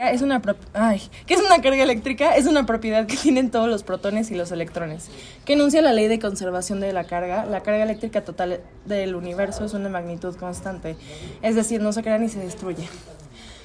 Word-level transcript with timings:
Es 0.00 0.22
una 0.22 0.40
Ay, 0.72 1.02
¿Qué 1.26 1.34
es 1.34 1.40
una 1.40 1.60
carga 1.60 1.82
eléctrica? 1.82 2.34
Es 2.34 2.46
una 2.46 2.64
propiedad 2.64 3.06
que 3.06 3.18
tienen 3.18 3.50
todos 3.50 3.68
los 3.68 3.82
protones 3.82 4.30
y 4.30 4.34
los 4.34 4.50
electrones. 4.50 5.10
Que 5.44 5.52
enuncia 5.52 5.82
la 5.82 5.92
ley 5.92 6.08
de 6.08 6.18
conservación 6.18 6.80
de 6.80 6.94
la 6.94 7.04
carga. 7.04 7.44
La 7.44 7.60
carga 7.60 7.82
eléctrica 7.82 8.24
total 8.24 8.62
del 8.86 9.14
universo 9.14 9.62
es 9.66 9.74
una 9.74 9.90
magnitud 9.90 10.34
constante. 10.36 10.96
Es 11.42 11.54
decir, 11.54 11.82
no 11.82 11.92
se 11.92 12.00
crea 12.00 12.16
ni 12.16 12.30
se 12.30 12.38
destruye. 12.38 12.88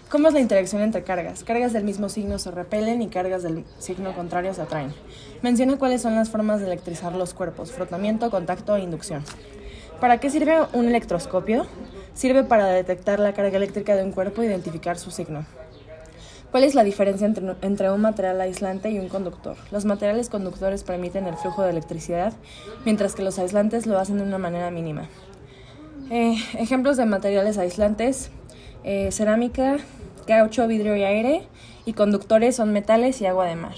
¿Cómo 0.10 0.28
es 0.28 0.34
la 0.34 0.42
interacción 0.42 0.82
entre 0.82 1.04
cargas? 1.04 1.46
Cargas 1.46 1.71
del 1.71 1.86
mismo 1.86 2.10
signo 2.10 2.38
se 2.38 2.52
repelen 2.52 3.02
y 3.02 3.08
cargas 3.08 3.42
del 3.42 3.63
signo 3.79 4.13
contrario 4.13 4.54
se 4.54 4.62
atraen. 4.62 4.94
Menciona 5.42 5.78
cuáles 5.78 6.02
son 6.02 6.15
las 6.15 6.29
formas 6.29 6.60
de 6.60 6.65
electrizar 6.65 7.13
los 7.13 7.33
cuerpos, 7.33 7.72
frotamiento, 7.72 8.29
contacto 8.29 8.76
e 8.76 8.81
inducción. 8.81 9.24
¿Para 10.02 10.20
qué 10.20 10.29
sirve 10.29 10.58
un 10.74 10.90
electroscopio? 10.90 11.65
Sirve 12.13 12.44
para 12.44 12.67
detectar 12.67 13.22
la 13.22 13.31
carga 13.31 13.56
eléctrica 13.56 13.96
de 13.96 14.04
un 14.04 14.12
cuerpo 14.12 14.42
e 14.42 14.47
identificar 14.47 14.97
su 14.97 15.12
signo. 15.12 15.46
¿Cuál 16.52 16.64
es 16.64 16.76
la 16.76 16.84
diferencia 16.84 17.27
entre, 17.62 17.91
un 17.91 18.02
material 18.02 18.40
aislante 18.40 18.90
y 18.90 18.99
un 18.99 19.09
conductor? 19.09 19.58
Los 19.72 19.86
materiales 19.86 20.30
conductores 20.30 20.84
permiten 20.84 21.27
el 21.27 21.36
flujo 21.36 21.63
de 21.63 21.72
electricidad, 21.72 22.34
mientras 22.86 23.13
que 23.13 23.23
los 23.23 23.40
aislantes 23.40 23.86
lo 23.86 23.99
hacen 23.99 24.17
de 24.17 24.23
una 24.23 24.38
manera 24.38 24.72
mínima. 24.72 25.09
Eh, 26.09 26.36
ejemplos 26.58 26.98
de 26.98 27.05
materiales 27.05 27.58
aislantes, 27.58 28.30
eh, 28.84 29.12
cerámica, 29.12 29.77
caucho, 30.27 30.67
vidrio 30.67 30.95
y 30.95 31.03
aire, 31.03 31.48
y 31.86 31.94
conductores 31.94 32.55
son 32.55 32.72
metales 32.72 33.20
y 33.22 33.25
agua 33.25 33.48
de 33.48 33.55
mar. 33.55 33.75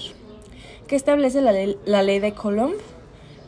¿Qué 0.86 0.96
establece 0.96 1.40
la 1.40 1.52
la 1.84 2.02
ley 2.02 2.20
de 2.20 2.32
Coulomb? 2.32 2.74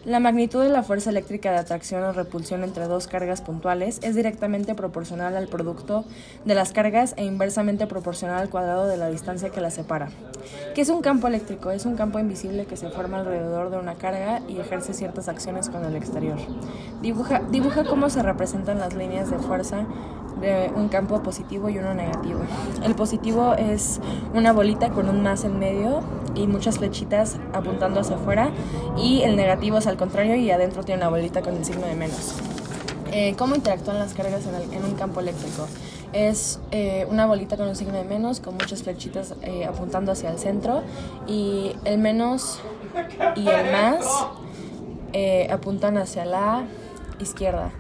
La 0.06 0.18
magnitud 0.18 0.62
de 0.62 0.70
la 0.70 0.82
fuerza 0.82 1.10
eléctrica 1.10 1.50
de 1.50 1.58
atracción 1.58 2.02
o 2.04 2.12
repulsión 2.12 2.64
entre 2.64 2.86
dos 2.86 3.06
cargas 3.06 3.42
puntuales 3.42 3.98
es 4.02 4.14
directamente 4.14 4.74
proporcional 4.74 5.36
al 5.36 5.46
producto 5.46 6.06
de 6.46 6.54
las 6.54 6.72
cargas 6.72 7.12
e 7.18 7.26
inversamente 7.26 7.86
proporcional 7.86 8.40
al 8.40 8.48
cuadrado 8.48 8.86
de 8.86 8.96
la 8.96 9.10
distancia 9.10 9.50
que 9.50 9.60
las 9.60 9.74
separa. 9.74 10.08
¿Qué 10.74 10.80
es 10.80 10.88
un 10.88 11.02
campo 11.02 11.28
eléctrico? 11.28 11.70
Es 11.70 11.84
un 11.84 11.96
campo 11.96 12.18
invisible 12.18 12.64
que 12.64 12.78
se 12.78 12.88
forma 12.88 13.18
alrededor 13.18 13.68
de 13.68 13.76
una 13.76 13.96
carga 13.96 14.40
y 14.48 14.58
ejerce 14.58 14.94
ciertas 14.94 15.28
acciones 15.28 15.68
con 15.68 15.84
el 15.84 15.94
exterior. 15.94 16.38
Dibuja, 17.02 17.42
dibuja 17.50 17.84
cómo 17.84 18.08
se 18.08 18.22
representan 18.22 18.78
las 18.78 18.94
líneas 18.94 19.30
de 19.30 19.38
fuerza 19.38 19.84
de 20.40 20.70
un 20.74 20.88
campo 20.88 21.22
positivo 21.22 21.68
y 21.68 21.76
uno 21.76 21.92
negativo. 21.92 22.40
El 22.82 22.94
positivo 22.94 23.52
es 23.52 24.00
una 24.32 24.54
bolita 24.54 24.88
con 24.88 25.10
un 25.10 25.22
más 25.22 25.44
en 25.44 25.58
medio 25.58 26.00
y 26.34 26.46
muchas 26.46 26.78
flechitas 26.78 27.36
apuntando 27.52 28.00
hacia 28.00 28.16
afuera 28.16 28.50
y 28.96 29.22
el 29.22 29.36
negativo 29.36 29.78
es 29.78 29.86
al 29.86 29.96
contrario 29.96 30.36
y 30.36 30.50
adentro 30.50 30.82
tiene 30.82 31.02
una 31.02 31.10
bolita 31.10 31.42
con 31.42 31.56
el 31.56 31.64
signo 31.64 31.86
de 31.86 31.94
menos. 31.94 32.34
Eh, 33.12 33.34
¿Cómo 33.36 33.56
interactúan 33.56 33.98
las 33.98 34.14
cargas 34.14 34.42
en, 34.46 34.84
un 34.84 34.94
campo 34.94 35.20
eléctrico? 35.20 35.66
Es 36.12 36.60
eh, 36.70 37.06
una 37.10 37.26
bolita 37.26 37.56
con 37.56 37.68
un 37.68 37.76
signo 37.76 37.94
de 37.94 38.04
menos, 38.04 38.40
con 38.40 38.54
muchas 38.54 38.82
flechitas 38.82 39.34
eh, 39.42 39.64
apuntando 39.64 40.12
hacia 40.12 40.30
el 40.30 40.38
centro 40.38 40.82
y 41.26 41.72
el 41.84 41.98
menos 41.98 42.60
y 43.36 43.48
el 43.48 43.72
más 43.72 44.06
apuntan 45.50 45.98
hacia 45.98 46.24
la 46.24 46.64
izquierda 47.18 47.72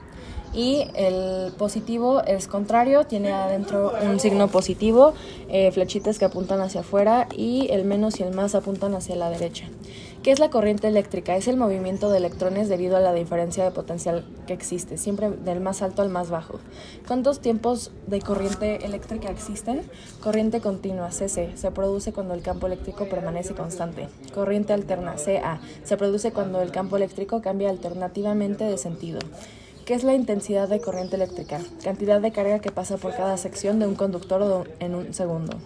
y 0.52 0.86
el 0.94 1.52
positivo 1.52 2.22
es 2.22 2.48
contrario, 2.48 3.04
tiene 3.06 3.32
adentro 3.32 3.92
un 4.02 4.18
signo 4.18 4.48
positivo, 4.48 5.14
eh, 5.48 5.70
flechitas 5.72 6.18
que 6.18 6.24
apuntan 6.24 6.60
hacia 6.60 6.80
afuera 6.80 7.28
y 7.36 7.68
el 7.70 7.84
menos 7.84 8.20
y 8.20 8.22
el 8.22 8.34
más 8.34 8.54
apuntan 8.54 8.94
hacia 8.94 9.16
la 9.16 9.30
derecha. 9.30 9.68
¿Qué 10.22 10.32
es 10.32 10.38
la 10.38 10.50
corriente 10.50 10.86
eléctrica? 10.86 11.34
Es 11.34 11.48
el 11.48 11.56
movimiento 11.56 12.10
de 12.10 12.18
electrones 12.18 12.68
debido 12.68 12.98
a 12.98 13.00
la 13.00 13.14
diferencia 13.14 13.64
de 13.64 13.70
potencial 13.70 14.26
que 14.46 14.52
existe, 14.52 14.98
siempre 14.98 15.30
del 15.30 15.60
más 15.60 15.80
alto 15.80 16.02
al 16.02 16.10
más 16.10 16.28
bajo. 16.28 16.60
¿Cuántos 17.08 17.40
tiempos 17.40 17.90
de 18.06 18.20
corriente 18.20 18.84
eléctrica 18.84 19.30
existen? 19.30 19.80
Corriente 20.20 20.60
continua, 20.60 21.10
CC, 21.10 21.56
se 21.56 21.70
produce 21.70 22.12
cuando 22.12 22.34
el 22.34 22.42
campo 22.42 22.66
eléctrico 22.66 23.08
permanece 23.08 23.54
constante. 23.54 24.08
Corriente 24.34 24.74
alterna, 24.74 25.14
CA, 25.14 25.58
se 25.84 25.96
produce 25.96 26.32
cuando 26.32 26.60
el 26.60 26.70
campo 26.70 26.98
eléctrico 26.98 27.40
cambia 27.40 27.70
alternativamente 27.70 28.64
de 28.64 28.76
sentido. 28.76 29.20
¿Qué 29.84 29.94
es 29.94 30.04
la 30.04 30.14
intensidad 30.14 30.68
de 30.68 30.80
corriente 30.80 31.16
eléctrica? 31.16 31.60
Cantidad 31.82 32.20
de 32.20 32.30
carga 32.30 32.60
que 32.60 32.70
pasa 32.70 32.96
por 32.96 33.14
cada 33.16 33.36
sección 33.36 33.78
de 33.78 33.86
un 33.86 33.94
conductor 33.94 34.70
en 34.78 34.94
un 34.94 35.12
segundo. 35.14 35.56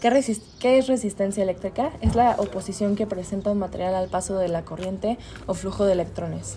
¿Qué, 0.00 0.78
es 0.78 0.86
resistencia 0.86 1.42
eléctrica? 1.42 1.90
Es 2.00 2.14
la 2.14 2.36
oposición 2.38 2.96
que 2.96 3.06
presenta 3.06 3.50
un 3.50 3.58
material 3.58 3.94
al 3.94 4.08
paso 4.08 4.38
de 4.38 4.48
la 4.48 4.64
corriente 4.64 5.18
o 5.46 5.54
flujo 5.54 5.84
de 5.84 5.92
electrones. 5.92 6.56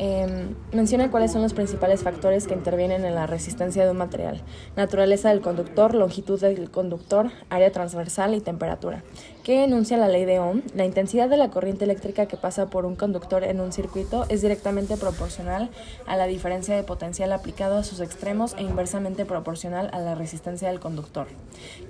Em, 0.00 0.54
menciona 0.72 1.10
cuáles 1.10 1.32
son 1.32 1.42
los 1.42 1.54
principales 1.54 2.04
factores 2.04 2.46
que 2.46 2.54
intervienen 2.54 3.04
en 3.04 3.16
la 3.16 3.26
resistencia 3.26 3.84
de 3.84 3.90
un 3.90 3.96
material. 3.96 4.40
Naturaleza 4.76 5.30
del 5.30 5.40
conductor, 5.40 5.92
longitud 5.92 6.40
del 6.40 6.70
conductor, 6.70 7.32
área 7.50 7.72
transversal 7.72 8.34
y 8.34 8.40
temperatura. 8.40 9.02
¿Qué 9.42 9.64
enuncia 9.64 9.96
la 9.96 10.06
ley 10.06 10.24
de 10.24 10.38
Ohm? 10.38 10.62
La 10.74 10.84
intensidad 10.84 11.28
de 11.28 11.36
la 11.36 11.50
corriente 11.50 11.84
eléctrica 11.84 12.26
que 12.26 12.36
pasa 12.36 12.66
por 12.66 12.86
un 12.86 12.94
conductor 12.94 13.42
en 13.42 13.60
un 13.60 13.72
circuito 13.72 14.24
es 14.28 14.40
directamente 14.40 14.96
proporcional 14.96 15.68
a 16.06 16.16
la 16.16 16.26
diferencia 16.26 16.76
de 16.76 16.84
potencial 16.84 17.32
aplicado 17.32 17.76
a 17.76 17.82
sus 17.82 17.98
extremos 17.98 18.54
e 18.56 18.62
inversamente 18.62 19.24
proporcional 19.24 19.90
a 19.92 19.98
la 19.98 20.14
resistencia 20.14 20.68
del 20.68 20.78
conductor. 20.78 21.26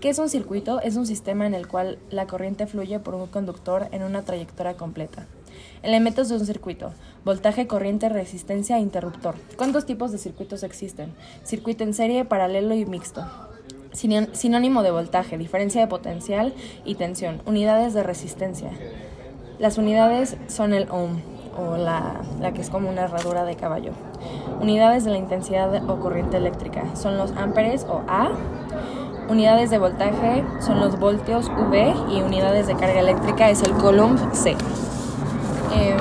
¿Qué 0.00 0.08
es 0.08 0.18
un 0.18 0.30
circuito? 0.30 0.80
Es 0.80 0.96
un 0.96 1.04
sistema 1.04 1.46
en 1.46 1.52
el 1.52 1.68
cual 1.68 1.98
la 2.08 2.26
corriente 2.26 2.66
fluye 2.66 3.00
por 3.00 3.14
un 3.14 3.26
conductor 3.26 3.88
en 3.92 4.02
una 4.02 4.22
trayectoria 4.22 4.74
completa. 4.78 5.26
Elementos 5.82 6.28
de 6.28 6.36
un 6.36 6.46
circuito. 6.46 6.92
Voltaje, 7.24 7.66
corriente, 7.66 8.08
resistencia 8.08 8.76
e 8.76 8.80
interruptor. 8.80 9.34
¿Cuántos 9.56 9.86
tipos 9.86 10.12
de 10.12 10.18
circuitos 10.18 10.62
existen? 10.62 11.12
Circuito 11.44 11.84
en 11.84 11.94
serie, 11.94 12.24
paralelo 12.24 12.74
y 12.74 12.84
mixto. 12.86 13.24
Sinónimo 13.92 14.82
de 14.82 14.90
voltaje, 14.90 15.38
diferencia 15.38 15.80
de 15.80 15.86
potencial 15.86 16.54
y 16.84 16.94
tensión. 16.94 17.42
Unidades 17.46 17.94
de 17.94 18.02
resistencia. 18.02 18.70
Las 19.58 19.78
unidades 19.78 20.36
son 20.46 20.72
el 20.72 20.88
ohm 20.90 21.20
o 21.58 21.76
la, 21.76 22.20
la, 22.40 22.52
que 22.52 22.60
es 22.60 22.70
como 22.70 22.88
una 22.88 23.02
herradura 23.02 23.44
de 23.44 23.56
caballo. 23.56 23.92
Unidades 24.60 25.04
de 25.04 25.10
la 25.10 25.18
intensidad 25.18 25.90
o 25.90 25.98
corriente 25.98 26.36
eléctrica 26.36 26.84
son 26.94 27.18
los 27.18 27.32
amperes 27.32 27.84
o 27.88 28.02
A. 28.06 28.30
Unidades 29.28 29.70
de 29.70 29.78
voltaje 29.78 30.44
son 30.60 30.80
los 30.80 30.98
voltios 30.98 31.48
V 31.48 31.94
y 32.10 32.22
unidades 32.22 32.66
de 32.66 32.76
carga 32.76 33.00
eléctrica 33.00 33.50
es 33.50 33.62
el 33.62 33.72
coulomb 33.72 34.18
C. 34.32 34.56
Em, 35.72 35.96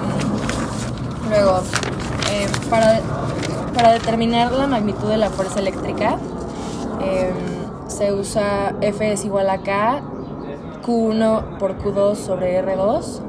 luego, 1.29 1.59
em, 2.31 2.69
para, 2.69 3.01
para, 3.73 3.93
determinar 3.93 4.51
la 4.51 4.67
magnitud 4.67 5.07
de 5.07 5.17
la 5.17 5.29
fuerza 5.29 5.59
eléctrica, 5.59 6.17
em, 7.01 7.89
se 7.89 8.13
usa 8.13 8.75
F 8.81 9.11
es 9.11 9.25
igual 9.25 9.49
a 9.49 9.59
K, 9.59 10.01
Q1 10.85 11.57
por 11.59 11.77
Q2 11.77 12.15
sobre 12.15 12.57
R2, 12.63 13.21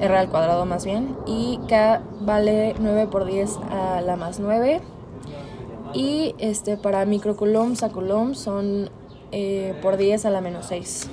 R 0.00 0.16
al 0.16 0.28
cuadrado 0.28 0.64
más 0.64 0.84
bien, 0.84 1.16
y 1.26 1.58
K 1.68 2.02
vale 2.20 2.74
9 2.78 3.06
por 3.06 3.24
10 3.24 3.58
a 3.70 4.00
la 4.00 4.16
más 4.16 4.38
9. 4.40 4.80
Y 5.92 6.36
este, 6.38 6.76
para 6.76 7.04
microcoulombs 7.04 7.82
a 7.82 7.88
coulombs 7.88 8.38
son 8.38 8.90
eh, 9.32 9.74
por 9.82 9.96
10 9.96 10.24
a 10.24 10.30
la 10.30 10.40
menos 10.40 10.66
6. 10.66 11.08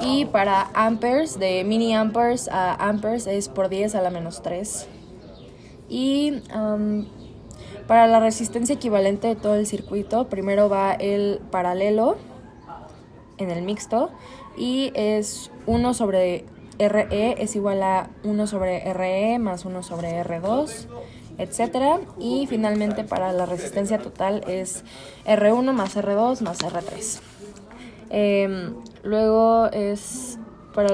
Y 0.00 0.24
para 0.26 0.70
amperes, 0.74 1.38
de 1.38 1.64
mini 1.64 1.94
amperes 1.94 2.48
a 2.48 2.74
amperes 2.74 3.26
es 3.26 3.48
por 3.48 3.68
10 3.68 3.94
a 3.94 4.02
la 4.02 4.10
menos 4.10 4.42
3. 4.42 4.88
Y 5.88 6.42
para 7.86 8.06
la 8.06 8.20
resistencia 8.20 8.74
equivalente 8.74 9.28
de 9.28 9.36
todo 9.36 9.54
el 9.54 9.66
circuito, 9.66 10.28
primero 10.28 10.68
va 10.68 10.92
el 10.92 11.40
paralelo 11.50 12.16
en 13.38 13.50
el 13.50 13.62
mixto 13.62 14.10
y 14.56 14.92
es 14.94 15.50
1 15.66 15.94
sobre 15.94 16.44
RE 16.78 17.42
es 17.42 17.54
igual 17.56 17.82
a 17.82 18.10
1 18.24 18.46
sobre 18.46 18.92
RE 18.92 19.38
más 19.38 19.64
1 19.64 19.82
sobre 19.82 20.22
R2, 20.24 20.86
etc. 21.38 22.00
Y 22.18 22.46
finalmente 22.46 23.04
para 23.04 23.32
la 23.32 23.46
resistencia 23.46 23.98
total 23.98 24.44
es 24.48 24.84
R1 25.26 25.72
más 25.72 25.96
R2 25.96 26.40
más 26.40 26.60
R3. 26.60 27.20
Em, 28.14 28.74
luego 29.02 29.70
es 29.72 30.38
para 30.74 30.90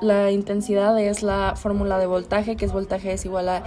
la 0.00 0.30
intensidad 0.30 0.98
es 0.98 1.22
la 1.22 1.54
fórmula 1.56 1.98
de 1.98 2.06
voltaje, 2.06 2.56
que 2.56 2.64
es 2.64 2.72
voltaje 2.72 3.12
es 3.12 3.24
igual 3.26 3.50
a 3.50 3.62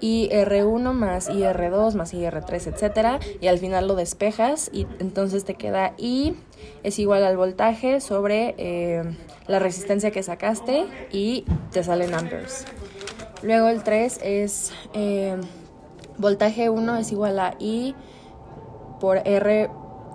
IR1 0.00 0.92
más 0.92 1.30
IR2 1.30 1.94
más 1.94 2.12
IR3, 2.12 2.66
etcétera, 2.66 3.20
y 3.40 3.46
al 3.46 3.58
final 3.58 3.86
lo 3.86 3.94
despejas 3.94 4.68
y 4.72 4.86
entonces 4.98 5.44
te 5.44 5.54
queda 5.54 5.94
I 5.96 6.34
es 6.82 6.98
igual 6.98 7.24
al 7.24 7.36
voltaje 7.36 8.00
sobre 8.00 8.54
em, 8.58 9.16
la 9.46 9.60
resistencia 9.60 10.10
que 10.10 10.22
sacaste 10.24 10.86
y 11.12 11.44
te 11.70 11.84
salen 11.84 12.14
amperes. 12.14 12.64
Luego 13.42 13.68
el 13.68 13.84
3 13.84 14.20
es 14.24 14.72
em, 14.92 15.40
voltaje 16.18 16.68
1 16.68 16.96
es 16.96 17.12
igual 17.12 17.38
a 17.38 17.54
I 17.60 17.94
por 19.00 19.18
R 19.24 19.70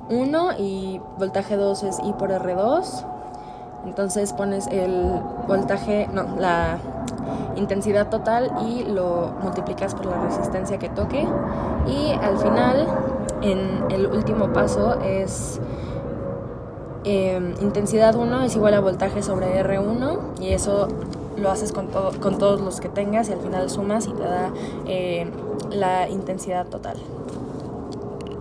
1 0.09 0.53
y 0.59 1.01
voltaje 1.17 1.55
2 1.55 1.83
es 1.83 2.00
I 2.00 2.13
por 2.13 2.29
R2. 2.29 3.05
Entonces 3.85 4.31
pones 4.33 4.67
el 4.67 5.21
voltaje, 5.47 6.07
no, 6.13 6.39
la 6.39 6.77
intensidad 7.55 8.09
total 8.09 8.51
y 8.65 8.83
lo 8.83 9.33
multiplicas 9.41 9.94
por 9.94 10.05
la 10.05 10.21
resistencia 10.23 10.79
que 10.79 10.89
toque. 10.89 11.27
Y 11.88 12.11
al 12.11 12.38
final 12.38 12.88
en 13.41 13.91
el 13.91 14.07
último 14.07 14.53
paso 14.53 15.00
es 15.01 15.59
eh, 17.03 17.55
intensidad 17.61 18.15
1 18.15 18.44
es 18.44 18.55
igual 18.55 18.73
a 18.75 18.79
voltaje 18.79 19.21
sobre 19.21 19.61
R1 19.61 20.39
y 20.39 20.53
eso 20.53 20.88
lo 21.35 21.51
haces 21.51 21.73
con, 21.73 21.88
con 21.88 22.38
todos 22.38 22.61
los 22.61 22.79
que 22.79 22.88
tengas 22.88 23.27
y 23.29 23.33
al 23.33 23.39
final 23.39 23.69
sumas 23.69 24.07
y 24.07 24.13
te 24.13 24.23
da 24.23 24.51
eh, 24.85 25.29
la 25.71 26.07
intensidad 26.07 26.67
total. 26.67 26.95